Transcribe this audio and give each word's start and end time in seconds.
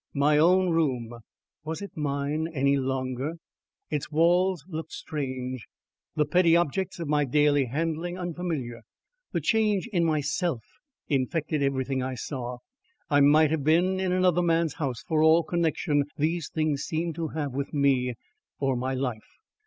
My 0.15 0.39
own 0.39 0.71
room! 0.71 1.13
Was 1.63 1.83
it 1.83 1.95
mine 1.95 2.47
any 2.55 2.75
longer? 2.75 3.33
Its 3.91 4.09
walls 4.09 4.65
looked 4.67 4.91
strange; 4.93 5.67
the 6.15 6.25
petty 6.25 6.55
objects 6.55 6.97
of 6.97 7.07
my 7.07 7.23
daily 7.23 7.65
handling, 7.65 8.17
unfamiliar. 8.17 8.81
The 9.31 9.41
change 9.41 9.85
in 9.93 10.03
myself 10.03 10.63
infected 11.07 11.61
everything 11.61 12.01
I 12.01 12.15
saw. 12.15 12.57
I 13.11 13.19
might 13.21 13.51
have 13.51 13.63
been 13.63 13.99
in 13.99 14.11
another 14.11 14.41
man's 14.41 14.73
house 14.73 15.03
for 15.03 15.21
all 15.21 15.43
connection 15.43 16.05
these 16.17 16.49
things 16.49 16.81
seemed 16.81 17.13
to 17.13 17.27
have 17.37 17.51
with 17.53 17.71
me 17.71 18.15
or 18.57 18.75
my 18.75 18.95
life. 18.95 19.29